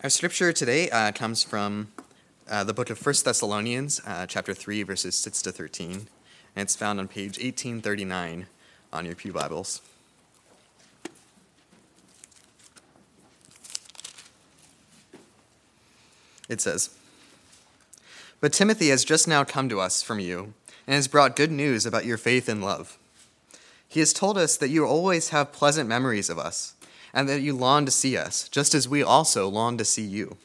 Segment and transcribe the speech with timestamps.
[0.00, 1.88] Our scripture today uh, comes from
[2.48, 6.06] uh, the book of 1 Thessalonians, uh, chapter 3, verses 6 to 13, and
[6.54, 8.46] it's found on page 1839
[8.92, 9.82] on your Pew Bibles.
[16.48, 16.90] It says,
[18.40, 20.54] But Timothy has just now come to us from you
[20.86, 22.98] and has brought good news about your faith and love.
[23.88, 26.74] He has told us that you always have pleasant memories of us
[27.12, 30.36] and that you long to see us, just as we also long to see you.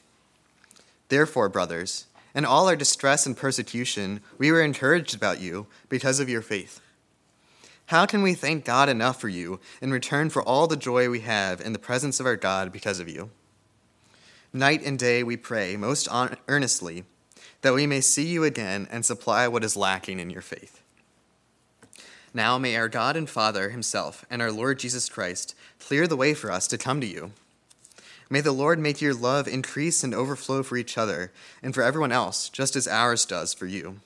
[1.09, 6.29] Therefore, brothers, in all our distress and persecution, we were encouraged about you because of
[6.29, 6.81] your faith.
[7.87, 11.19] How can we thank God enough for you in return for all the joy we
[11.19, 13.29] have in the presence of our God because of you?
[14.51, 16.07] Night and day we pray most
[16.47, 17.03] earnestly
[17.61, 20.82] that we may see you again and supply what is lacking in your faith.
[22.33, 26.33] Now may our God and Father Himself and our Lord Jesus Christ clear the way
[26.33, 27.31] for us to come to you.
[28.29, 31.31] May the Lord make your love increase and overflow for each other
[31.61, 33.97] and for everyone else, just as ours does for you.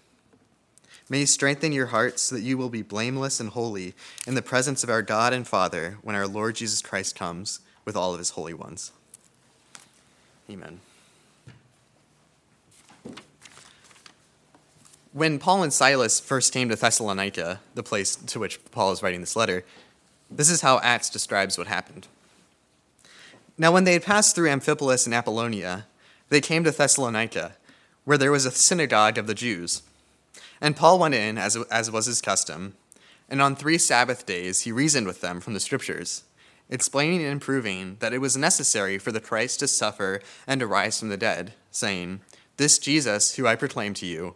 [1.09, 3.94] May He strengthen your hearts so that you will be blameless and holy
[4.25, 7.95] in the presence of our God and Father when our Lord Jesus Christ comes with
[7.95, 8.91] all of His holy ones.
[10.50, 10.81] Amen.
[15.13, 19.22] When Paul and Silas first came to Thessalonica, the place to which Paul is writing
[19.22, 19.63] this letter,
[20.30, 22.08] this is how Acts describes what happened.
[23.58, 25.85] Now, when they had passed through Amphipolis and Apollonia,
[26.30, 27.53] they came to Thessalonica,
[28.05, 29.81] where there was a synagogue of the Jews.
[30.61, 32.75] And Paul went in, as, as was his custom,
[33.30, 36.23] and on three Sabbath days he reasoned with them from the Scriptures,
[36.69, 41.00] explaining and proving that it was necessary for the Christ to suffer and to rise
[41.00, 42.22] from the dead, saying,
[42.58, 44.35] This Jesus, who I proclaim to you,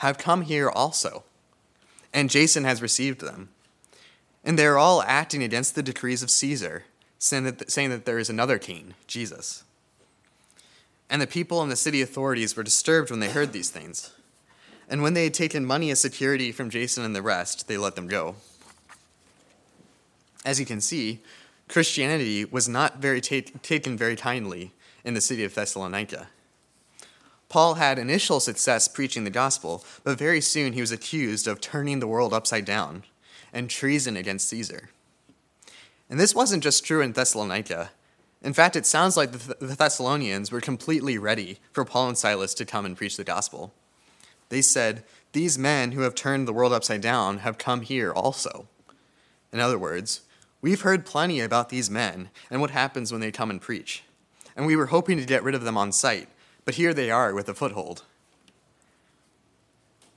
[0.00, 1.24] have come here also,
[2.12, 3.50] and Jason has received them.
[4.42, 6.84] And they are all acting against the decrees of Caesar,
[7.18, 9.62] saying that, saying that there is another king, Jesus.
[11.10, 14.12] And the people and the city authorities were disturbed when they heard these things.
[14.88, 17.94] And when they had taken money as security from Jason and the rest, they let
[17.94, 18.36] them go.
[20.46, 21.20] As you can see,
[21.68, 24.72] Christianity was not very ta- taken very kindly
[25.04, 26.28] in the city of Thessalonica.
[27.50, 31.98] Paul had initial success preaching the gospel, but very soon he was accused of turning
[31.98, 33.02] the world upside down
[33.52, 34.88] and treason against Caesar.
[36.08, 37.90] And this wasn't just true in Thessalonica.
[38.40, 42.64] In fact, it sounds like the Thessalonians were completely ready for Paul and Silas to
[42.64, 43.74] come and preach the gospel.
[44.48, 48.68] They said, These men who have turned the world upside down have come here also.
[49.52, 50.20] In other words,
[50.62, 54.04] we've heard plenty about these men and what happens when they come and preach.
[54.56, 56.28] And we were hoping to get rid of them on sight,
[56.64, 58.02] but here they are with a foothold.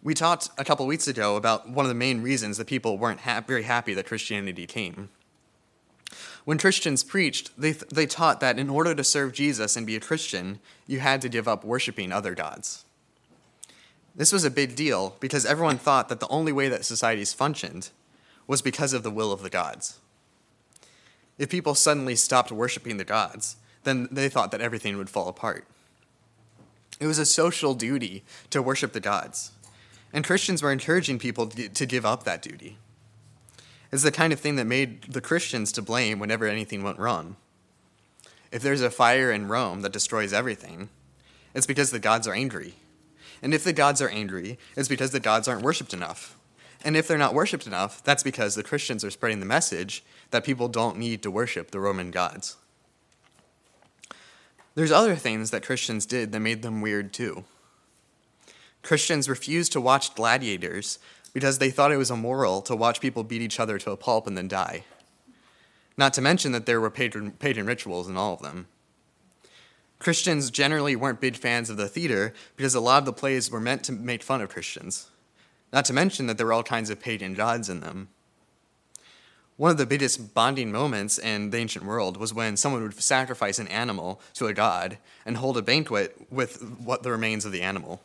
[0.01, 3.21] We talked a couple weeks ago about one of the main reasons that people weren't
[3.21, 5.09] ha- very happy that Christianity came.
[6.45, 9.95] When Christians preached, they, th- they taught that in order to serve Jesus and be
[9.95, 12.83] a Christian, you had to give up worshiping other gods.
[14.15, 17.89] This was a big deal because everyone thought that the only way that societies functioned
[18.45, 19.99] was because of the will of the gods.
[21.37, 23.55] If people suddenly stopped worshiping the gods,
[23.85, 25.65] then they thought that everything would fall apart.
[27.03, 29.51] It was a social duty to worship the gods.
[30.13, 32.77] And Christians were encouraging people to give up that duty.
[33.91, 37.35] It's the kind of thing that made the Christians to blame whenever anything went wrong.
[38.53, 40.87] If there's a fire in Rome that destroys everything,
[41.53, 42.75] it's because the gods are angry.
[43.41, 46.37] And if the gods are angry, it's because the gods aren't worshipped enough.
[46.85, 50.45] And if they're not worshipped enough, that's because the Christians are spreading the message that
[50.45, 52.55] people don't need to worship the Roman gods.
[54.75, 57.43] There's other things that Christians did that made them weird too.
[58.81, 60.99] Christians refused to watch gladiators
[61.33, 64.27] because they thought it was immoral to watch people beat each other to a pulp
[64.27, 64.83] and then die.
[65.97, 68.67] Not to mention that there were pagan, pagan rituals in all of them.
[69.99, 73.59] Christians generally weren't big fans of the theater because a lot of the plays were
[73.59, 75.09] meant to make fun of Christians.
[75.71, 78.09] Not to mention that there were all kinds of pagan gods in them.
[79.55, 83.59] One of the biggest bonding moments in the ancient world was when someone would sacrifice
[83.59, 87.61] an animal to a god and hold a banquet with what the remains of the
[87.61, 88.01] animal.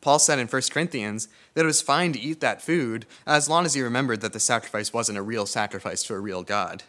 [0.00, 3.66] Paul said in 1 Corinthians that it was fine to eat that food as long
[3.66, 6.84] as you remembered that the sacrifice wasn't a real sacrifice to a real God.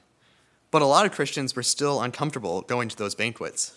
[0.72, 3.76] But a lot of Christians were still uncomfortable going to those banquets.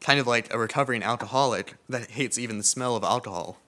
[0.00, 3.58] kind of like a recovering alcoholic that hates even the smell of alcohol.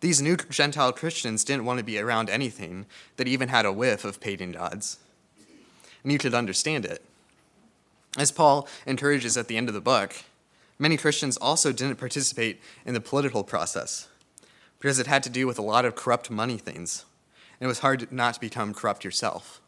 [0.00, 2.86] These new Gentile Christians didn't want to be around anything
[3.16, 4.98] that even had a whiff of pagan gods.
[6.02, 7.04] And you could understand it.
[8.16, 10.16] As Paul encourages at the end of the book,
[10.78, 14.08] many Christians also didn't participate in the political process
[14.78, 17.04] because it had to do with a lot of corrupt money things,
[17.60, 19.60] and it was hard not to become corrupt yourself.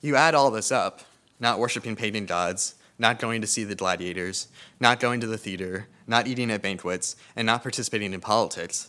[0.00, 1.02] You add all this up,
[1.38, 4.48] not worshiping pagan gods, not going to see the gladiators,
[4.80, 8.88] not going to the theater, not eating at banquets, and not participating in politics.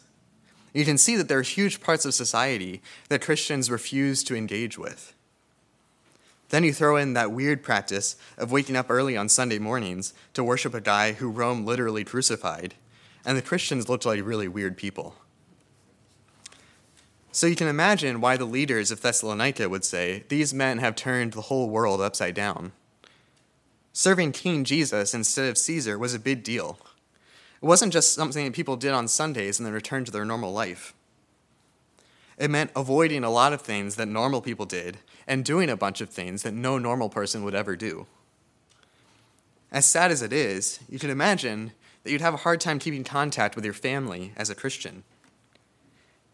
[0.74, 4.78] You can see that there are huge parts of society that Christians refuse to engage
[4.78, 5.14] with.
[6.50, 10.44] Then you throw in that weird practice of waking up early on Sunday mornings to
[10.44, 12.76] worship a guy who Rome literally crucified,
[13.26, 15.16] and the Christians looked like really weird people.
[17.32, 21.34] So you can imagine why the leaders of Thessalonica would say, These men have turned
[21.34, 22.74] the whole world upside down.
[23.92, 26.78] Serving King Jesus instead of Caesar was a big deal.
[27.64, 30.52] It wasn't just something that people did on Sundays and then returned to their normal
[30.52, 30.94] life.
[32.38, 36.02] It meant avoiding a lot of things that normal people did and doing a bunch
[36.02, 38.06] of things that no normal person would ever do.
[39.72, 41.72] As sad as it is, you can imagine
[42.04, 45.06] that you'd have a hard time keeping contact with your family as a Christian.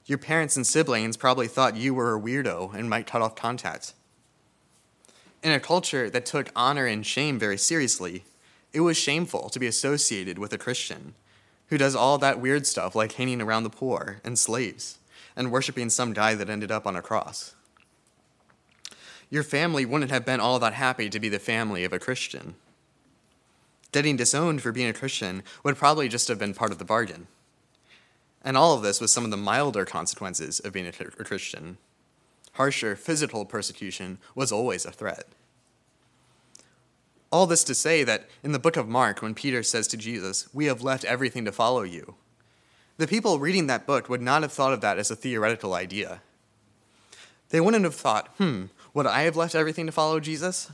[0.07, 3.93] Your parents and siblings probably thought you were a weirdo and might cut off contact.
[5.43, 8.23] In a culture that took honor and shame very seriously,
[8.73, 11.15] it was shameful to be associated with a Christian
[11.67, 14.97] who does all that weird stuff like hanging around the poor and slaves
[15.35, 17.55] and worshiping some guy that ended up on a cross.
[19.29, 22.55] Your family wouldn't have been all that happy to be the family of a Christian.
[23.91, 27.27] Getting disowned for being a Christian would probably just have been part of the bargain.
[28.43, 31.77] And all of this was some of the milder consequences of being a Christian
[32.59, 35.27] harsher physical persecution was always a threat.
[37.31, 40.47] All this to say that in the book of Mark, when Peter says to Jesus,
[40.53, 42.15] We have left everything to follow you,
[42.99, 46.21] the people reading that book would not have thought of that as a theoretical idea.
[47.47, 50.69] They wouldn't have thought, hmm, would I have left everything to follow Jesus?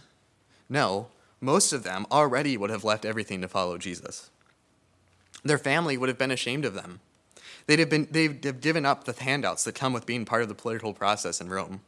[0.68, 1.10] No,
[1.40, 4.32] most of them already would have left everything to follow Jesus.
[5.44, 7.00] Their family would have been ashamed of them.
[7.68, 10.50] They'd have, been, they'd have given up the handouts that come with being part of
[10.50, 11.82] the political process in Rome.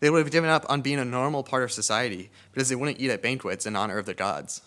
[0.00, 3.00] They would have given up on being a normal part of society because they wouldn't
[3.00, 4.62] eat at banquets in honor of the gods.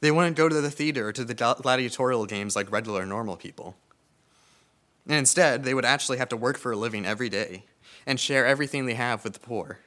[0.00, 3.76] They wouldn't go to the theater or to the gladiatorial games like regular normal people.
[5.06, 7.64] And instead, they would actually have to work for a living every day
[8.06, 9.78] and share everything they have with the poor.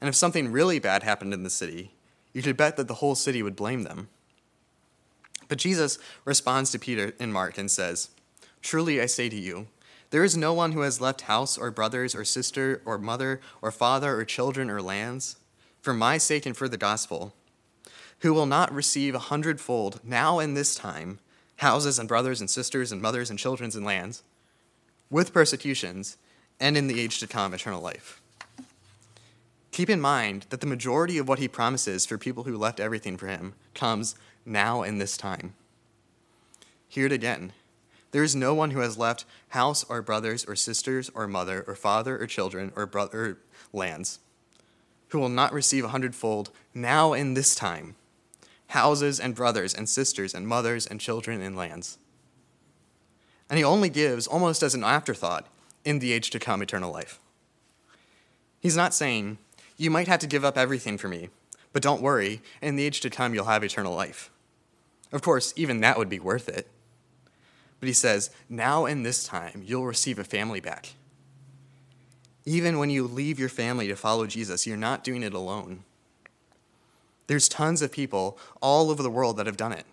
[0.00, 1.92] And if something really bad happened in the city,
[2.32, 4.08] you could bet that the whole city would blame them.
[5.48, 8.10] But Jesus responds to Peter in Mark and says,
[8.62, 9.68] Truly I say to you,
[10.12, 13.70] there is no one who has left house or brothers or sister or mother or
[13.70, 15.36] father or children or lands
[15.80, 17.32] for my sake and for the gospel,
[18.20, 21.18] who will not receive a hundredfold now in this time
[21.56, 24.22] houses and brothers and sisters and mothers and children and lands,
[25.10, 26.18] with persecutions,
[26.60, 28.20] and in the age to come eternal life.
[29.70, 33.16] Keep in mind that the majority of what he promises for people who left everything
[33.16, 35.54] for him comes now in this time.
[36.88, 37.52] Hear it again.
[38.12, 41.74] There is no one who has left house or brothers or sisters or mother or
[41.74, 43.38] father or children or
[43.72, 44.20] lands
[45.08, 47.94] who will not receive a hundredfold now in this time
[48.68, 51.98] houses and brothers and sisters and mothers and children and lands.
[53.50, 55.46] And he only gives, almost as an afterthought,
[55.84, 57.20] in the age to come eternal life.
[58.60, 59.36] He's not saying,
[59.76, 61.28] You might have to give up everything for me,
[61.74, 64.30] but don't worry, in the age to come you'll have eternal life.
[65.12, 66.66] Of course, even that would be worth it.
[67.82, 70.90] But he says, now in this time, you'll receive a family back.
[72.44, 75.82] Even when you leave your family to follow Jesus, you're not doing it alone.
[77.26, 79.84] There's tons of people all over the world that have done it.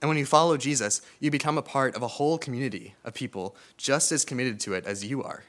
[0.00, 3.54] And when you follow Jesus, you become a part of a whole community of people
[3.76, 5.44] just as committed to it as you are.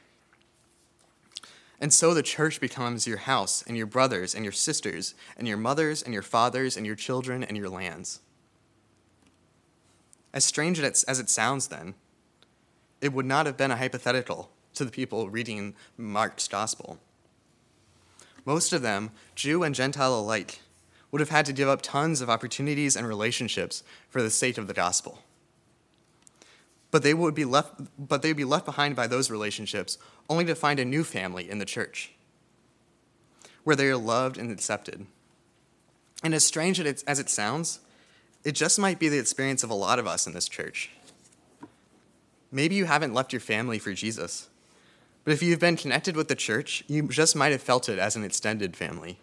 [1.80, 5.56] And so the church becomes your house and your brothers and your sisters and your
[5.56, 8.20] mothers and your fathers and your children and your lands.
[10.34, 11.96] As strange as it sounds, then,
[13.02, 17.00] it would not have been a hypothetical to the people reading Mark's gospel.
[18.46, 20.62] Most of them, Jew and Gentile alike,
[21.12, 24.68] would have had to give up tons of opportunities and relationships for the sake of
[24.68, 25.24] the gospel.
[26.92, 29.98] But they would be left, but they would be left behind by those relationships
[30.30, 32.12] only to find a new family in the church,
[33.64, 35.06] where they are loved and accepted.
[36.24, 37.80] And as strange as it sounds,
[38.48, 40.90] it just might be the experience of a lot of us in this church.
[42.50, 44.48] Maybe you haven't left your family for Jesus,
[45.26, 48.16] but if you've been connected with the church, you just might have felt it as
[48.16, 49.20] an extended family.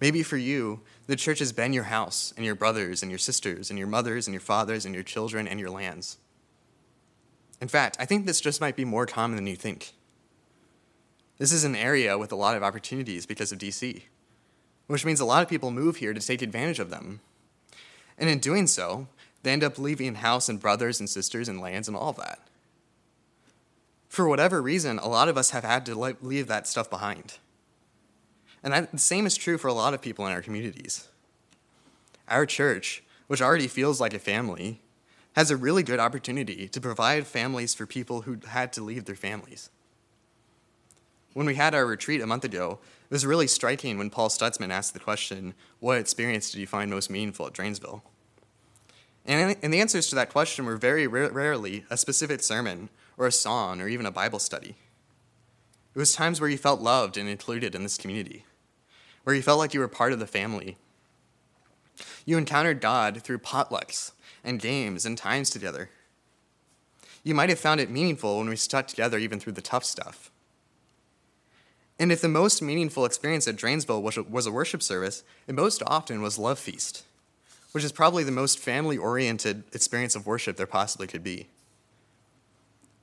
[0.00, 3.70] Maybe for you, the church has been your house and your brothers and your sisters
[3.70, 6.18] and your mothers and your fathers and your children and your lands.
[7.60, 9.92] In fact, I think this just might be more common than you think.
[11.38, 14.02] This is an area with a lot of opportunities because of DC,
[14.88, 17.20] which means a lot of people move here to take advantage of them.
[18.18, 19.08] And in doing so,
[19.42, 22.40] they end up leaving house and brothers and sisters and lands and all that.
[24.08, 27.38] For whatever reason, a lot of us have had to leave that stuff behind.
[28.62, 31.08] And that, the same is true for a lot of people in our communities.
[32.28, 34.80] Our church, which already feels like a family,
[35.34, 39.16] has a really good opportunity to provide families for people who had to leave their
[39.16, 39.68] families.
[41.34, 42.78] When we had our retreat a month ago,
[43.10, 46.90] it was really striking when Paul Stutzman asked the question, What experience did you find
[46.90, 48.02] most meaningful at Dranesville?
[49.26, 52.88] And, and the answers to that question were very rarely a specific sermon
[53.18, 54.76] or a song or even a Bible study.
[55.94, 58.44] It was times where you felt loved and included in this community
[59.24, 60.76] where you felt like you were part of the family.
[62.24, 64.12] You encountered God through potlucks
[64.44, 65.90] and games and times together.
[67.22, 70.30] You might have found it meaningful when we stuck together even through the tough stuff.
[71.98, 76.22] And if the most meaningful experience at Dranesville was a worship service, it most often
[76.22, 77.04] was Love Feast,
[77.72, 81.46] which is probably the most family oriented experience of worship there possibly could be.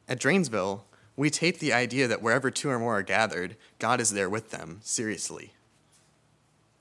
[0.09, 0.81] At Dranesville,
[1.15, 4.51] we take the idea that wherever two or more are gathered, God is there with
[4.51, 5.53] them seriously.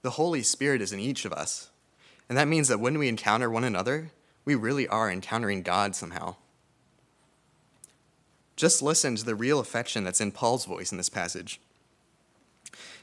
[0.02, 1.70] The Holy Spirit is in each of us.
[2.28, 4.10] And that means that when we encounter one another,
[4.44, 6.36] we really are encountering God somehow.
[8.56, 11.60] Just listen to the real affection that's in Paul's voice in this passage.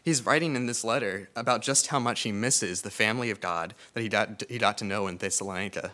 [0.04, 3.74] He's writing in this letter about just how much he misses the family of God
[3.94, 5.92] that he got, he got to know in Thessalonica.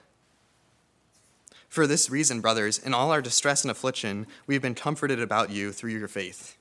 [1.67, 5.49] For this reason, brothers, in all our distress and affliction, we have been comforted about
[5.49, 6.55] you through your faith.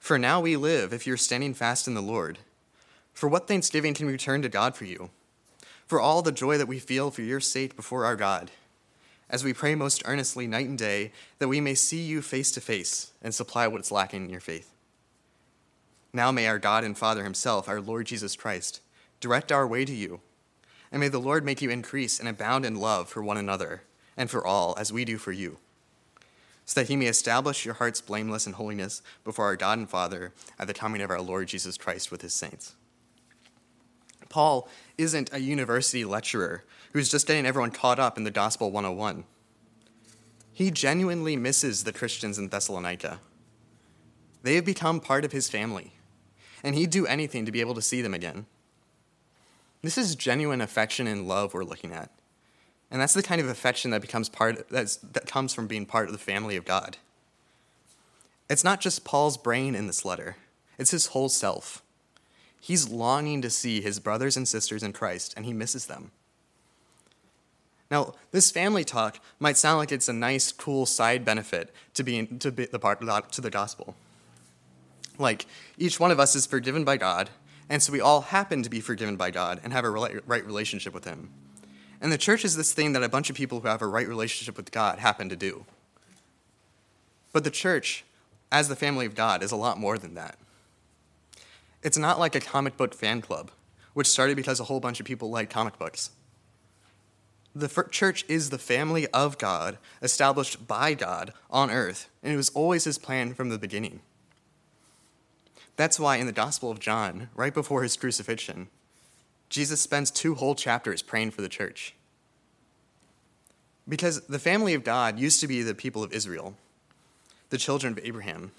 [0.00, 2.38] For now we live if you're standing fast in the Lord.
[3.12, 5.10] For what thanksgiving can we return to God for you?
[5.86, 8.50] For all the joy that we feel for your sake before our God,
[9.28, 12.60] as we pray most earnestly night and day that we may see you face to
[12.60, 14.72] face and supply what is lacking in your faith.
[16.12, 18.80] Now may our God and Father Himself, our Lord Jesus Christ,
[19.20, 20.20] direct our way to you,
[20.90, 23.82] and may the Lord make you increase and abound in love for one another
[24.16, 25.58] and for all, as we do for you
[26.70, 30.32] so that he may establish your hearts blameless in holiness before our God and Father
[30.56, 32.76] at the coming of our Lord Jesus Christ with his saints.
[34.28, 36.62] Paul isn't a university lecturer
[36.92, 39.24] who's just getting everyone caught up in the Gospel 101.
[40.52, 43.18] He genuinely misses the Christians in Thessalonica.
[44.44, 45.94] They have become part of his family,
[46.62, 48.46] and he'd do anything to be able to see them again.
[49.82, 52.10] This is genuine affection and love we're looking at.
[52.90, 56.06] And that's the kind of affection that becomes part that's, that comes from being part
[56.06, 56.96] of the family of God.
[58.48, 60.36] It's not just Paul's brain in this letter,
[60.78, 61.82] it's his whole self.
[62.62, 66.10] He's longing to see his brothers and sisters in Christ, and he misses them.
[67.90, 72.38] Now, this family talk might sound like it's a nice, cool side benefit to being
[72.38, 73.94] to be the part to the gospel.
[75.20, 75.46] Like
[75.76, 77.30] each one of us is forgiven by God,
[77.68, 80.94] and so we all happen to be forgiven by God and have a right relationship
[80.94, 81.30] with Him.
[82.00, 84.08] And the church is this thing that a bunch of people who have a right
[84.08, 85.66] relationship with God happen to do.
[87.32, 88.04] But the church,
[88.50, 90.38] as the family of God, is a lot more than that.
[91.82, 93.50] It's not like a comic book fan club,
[93.92, 96.10] which started because a whole bunch of people like comic books.
[97.54, 102.50] The church is the family of God, established by God on earth, and it was
[102.50, 104.00] always his plan from the beginning.
[105.80, 108.68] That's why in the Gospel of John, right before his crucifixion,
[109.48, 111.94] Jesus spends two whole chapters praying for the church.
[113.88, 116.54] Because the family of God used to be the people of Israel,
[117.48, 118.52] the children of Abraham.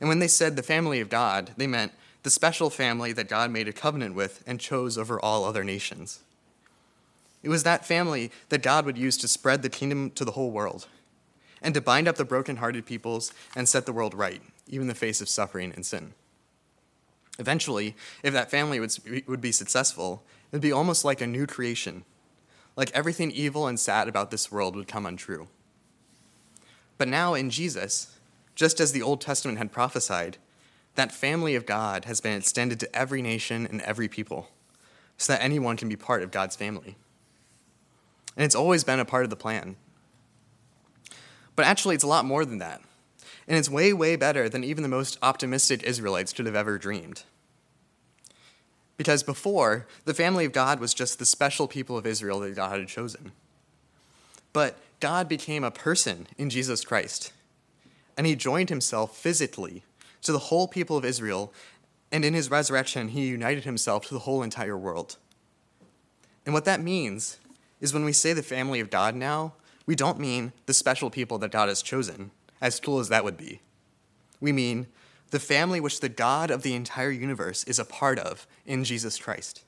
[0.00, 1.92] And when they said the family of God, they meant
[2.24, 6.18] the special family that God made a covenant with and chose over all other nations.
[7.44, 10.50] It was that family that God would use to spread the kingdom to the whole
[10.50, 10.88] world
[11.62, 14.96] and to bind up the broken-hearted peoples and set the world right, even in the
[14.96, 16.12] face of suffering and sin.
[17.40, 18.94] Eventually, if that family would,
[19.26, 22.04] would be successful, it would be almost like a new creation,
[22.76, 25.48] like everything evil and sad about this world would come untrue.
[26.98, 28.18] But now in Jesus,
[28.54, 30.36] just as the Old Testament had prophesied,
[30.96, 34.50] that family of God has been extended to every nation and every people
[35.16, 36.96] so that anyone can be part of God's family.
[38.36, 39.76] And it's always been a part of the plan.
[41.56, 42.82] But actually, it's a lot more than that.
[43.50, 47.24] And it's way, way better than even the most optimistic Israelites could have ever dreamed.
[48.96, 52.78] Because before, the family of God was just the special people of Israel that God
[52.78, 53.32] had chosen.
[54.52, 57.32] But God became a person in Jesus Christ,
[58.16, 59.82] and he joined himself physically
[60.22, 61.52] to the whole people of Israel
[62.12, 65.16] And in his resurrection, he united himself to the whole entire world.
[66.44, 67.38] And what that means
[67.80, 69.54] is when we say the family of God now,
[69.86, 72.30] we don't mean the special people that God has chosen,
[72.60, 73.60] as cool as that would be.
[74.40, 74.86] We mean
[75.30, 79.18] the family which the God of the entire universe is a part of in Jesus
[79.18, 79.62] Christ.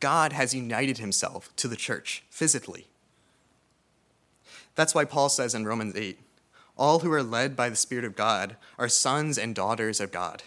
[0.00, 2.86] God has united himself to the church physically.
[4.74, 6.18] That's why Paul says in Romans 8
[6.76, 10.42] all who are led by the Spirit of God are sons and daughters of God.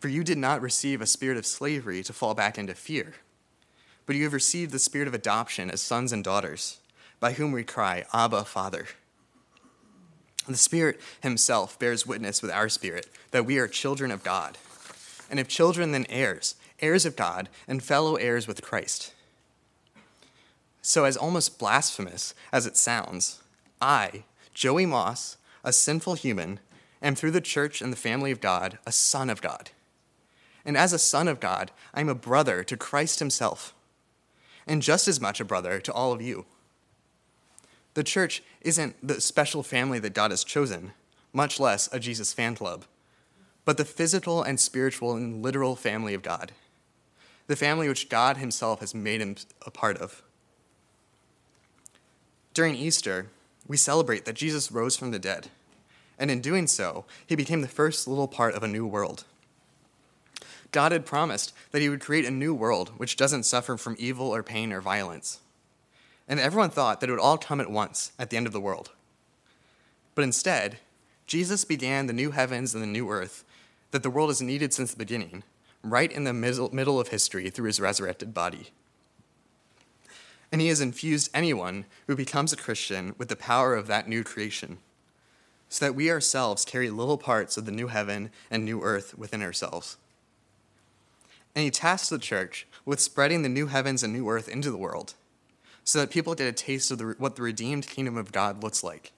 [0.00, 3.14] For you did not receive a spirit of slavery to fall back into fear,
[4.06, 6.78] but you have received the spirit of adoption as sons and daughters,
[7.20, 8.86] by whom we cry, Abba, Father.
[10.46, 14.58] The Spirit Himself bears witness with our spirit that we are children of God.
[15.30, 19.14] And if children, then heirs, heirs of God, and fellow heirs with Christ.
[20.82, 23.42] So, as almost blasphemous as it sounds,
[23.80, 26.60] I, Joey Moss, a sinful human,
[27.02, 29.70] am through the church and the family of God, a son of God.
[30.64, 33.74] And as a son of God, I am a brother to Christ Himself,
[34.66, 36.44] and just as much a brother to all of you.
[37.94, 40.92] The church isn't the special family that God has chosen,
[41.32, 42.84] much less a Jesus fan club,
[43.64, 46.52] but the physical and spiritual and literal family of God,
[47.46, 50.22] the family which God Himself has made him a part of.
[52.52, 53.28] During Easter,
[53.66, 55.48] we celebrate that Jesus rose from the dead,
[56.18, 59.24] and in doing so, He became the first little part of a new world.
[60.72, 64.34] God had promised that He would create a new world which doesn't suffer from evil
[64.34, 65.38] or pain or violence
[66.28, 68.60] and everyone thought that it would all come at once at the end of the
[68.60, 68.92] world.
[70.14, 70.78] But instead,
[71.26, 73.44] Jesus began the new heavens and the new earth
[73.90, 75.42] that the world has needed since the beginning,
[75.82, 78.70] right in the middle of history through his resurrected body.
[80.50, 84.22] And he has infused anyone who becomes a Christian with the power of that new
[84.22, 84.78] creation,
[85.68, 89.42] so that we ourselves carry little parts of the new heaven and new earth within
[89.42, 89.96] ourselves.
[91.54, 94.76] And he tasked the church with spreading the new heavens and new earth into the
[94.76, 95.14] world
[95.84, 98.82] so that people get a taste of the, what the redeemed kingdom of God looks
[98.82, 99.12] like.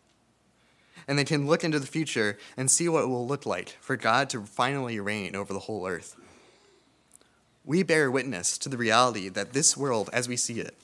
[1.08, 3.96] And they can look into the future and see what it will look like for
[3.96, 6.16] God to finally reign over the whole earth.
[7.64, 10.74] We bear witness to the reality that this world, as we see it,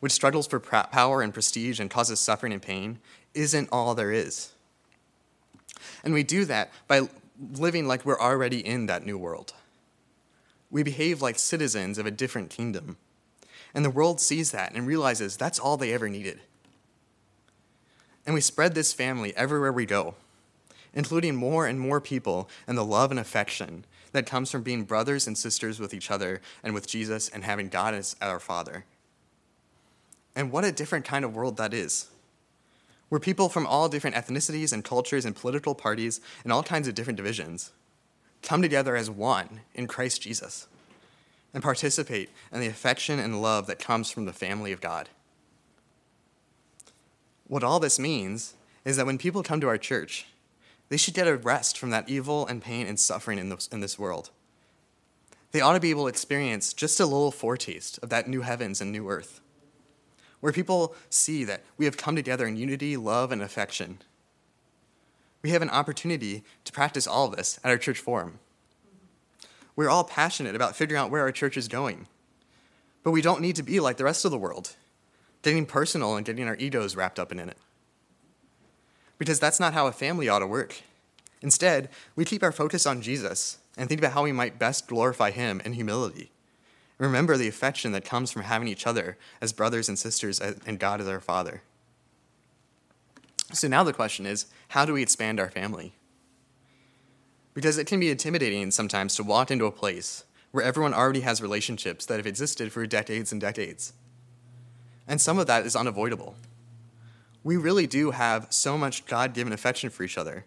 [0.00, 2.98] which struggles for power and prestige and causes suffering and pain,
[3.34, 4.52] isn't all there is.
[6.02, 7.02] And we do that by
[7.52, 9.52] living like we're already in that new world.
[10.70, 12.96] We behave like citizens of a different kingdom
[13.76, 16.40] and the world sees that and realizes that's all they ever needed.
[18.24, 20.14] And we spread this family everywhere we go,
[20.94, 25.26] including more and more people and the love and affection that comes from being brothers
[25.26, 28.86] and sisters with each other and with Jesus and having God as our Father.
[30.34, 32.08] And what a different kind of world that is.
[33.10, 36.94] Where people from all different ethnicities and cultures and political parties and all kinds of
[36.94, 37.72] different divisions
[38.42, 40.66] come together as one in Christ Jesus
[41.56, 45.08] and participate in the affection and love that comes from the family of God.
[47.46, 48.52] What all this means
[48.84, 50.26] is that when people come to our church,
[50.90, 53.80] they should get a rest from that evil and pain and suffering in this, in
[53.80, 54.28] this world.
[55.52, 58.82] They ought to be able to experience just a little foretaste of that new heavens
[58.82, 59.40] and new earth,
[60.40, 64.02] where people see that we have come together in unity, love, and affection.
[65.40, 68.40] We have an opportunity to practice all this at our church forum.
[69.76, 72.08] We're all passionate about figuring out where our church is going.
[73.02, 74.74] But we don't need to be like the rest of the world,
[75.42, 77.56] getting personal and getting our egos wrapped up in it.
[79.18, 80.80] Because that's not how a family ought to work.
[81.42, 85.30] Instead, we keep our focus on Jesus and think about how we might best glorify
[85.30, 86.32] him in humility.
[86.98, 91.00] Remember the affection that comes from having each other as brothers and sisters and God
[91.00, 91.62] as our Father.
[93.52, 95.92] So now the question is how do we expand our family?
[97.56, 101.40] Because it can be intimidating sometimes to walk into a place where everyone already has
[101.40, 103.94] relationships that have existed for decades and decades.
[105.08, 106.34] And some of that is unavoidable.
[107.42, 110.44] We really do have so much God given affection for each other,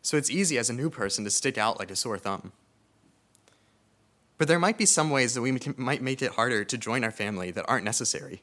[0.00, 2.52] so it's easy as a new person to stick out like a sore thumb.
[4.38, 7.10] But there might be some ways that we might make it harder to join our
[7.10, 8.40] family that aren't necessary.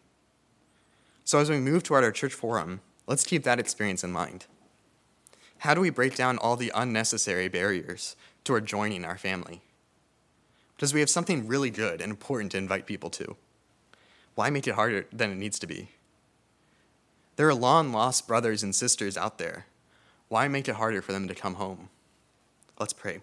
[1.23, 4.45] So as we move toward our church forum, let's keep that experience in mind.
[5.59, 9.61] How do we break down all the unnecessary barriers toward joining our family?
[10.75, 13.35] Because we have something really good and important to invite people to.
[14.35, 15.89] Why make it harder than it needs to be?
[17.35, 19.65] There are long lost brothers and sisters out there.
[20.29, 21.89] Why make it harder for them to come home?
[22.79, 23.19] Let's pray.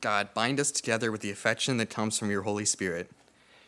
[0.00, 3.10] God, bind us together with the affection that comes from your Holy Spirit,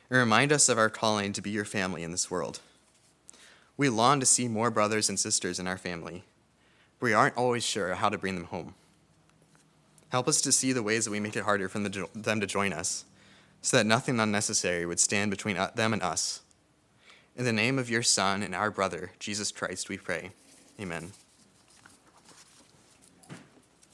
[0.08, 2.60] and remind us of our calling to be your family in this world.
[3.78, 6.24] We long to see more brothers and sisters in our family.
[7.00, 8.74] We aren't always sure how to bring them home.
[10.10, 12.72] Help us to see the ways that we make it harder for them to join
[12.72, 13.04] us,
[13.62, 16.40] so that nothing unnecessary would stand between uh, them and us.
[17.36, 20.30] In the name of your Son and our brother, Jesus Christ, we pray.
[20.80, 21.12] Amen.